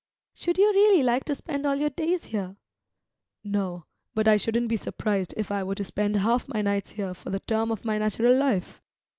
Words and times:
"Should 0.33 0.57
you 0.57 0.71
really 0.73 1.03
like 1.03 1.25
to 1.25 1.35
spend 1.35 1.63
all 1.63 1.75
your 1.75 1.91
days 1.91 2.25
here?" 2.25 2.55
"No; 3.43 3.85
but 4.15 4.27
I 4.27 4.35
shouldn't 4.35 4.67
be 4.67 4.75
surprised 4.75 5.31
if 5.37 5.51
I 5.51 5.61
were 5.61 5.75
to 5.75 5.83
spend 5.83 6.15
half 6.15 6.47
my 6.47 6.63
nights 6.63 6.93
here 6.93 7.13
for 7.13 7.29
the 7.29 7.41
term 7.41 7.69
of 7.69 7.85
my 7.85 7.99
natural 7.99 8.35
life! 8.35 8.81